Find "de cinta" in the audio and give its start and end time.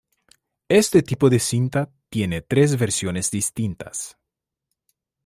1.29-1.87